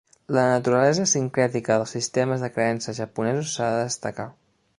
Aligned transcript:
La 0.35 0.43
naturalesa 0.51 1.03
sincrètica 1.11 1.77
dels 1.81 1.93
sistemes 1.97 2.47
de 2.47 2.51
creences 2.57 3.01
japonesos 3.05 3.53
s"ha 3.53 3.71
de 3.77 3.87
destacar. 3.91 4.29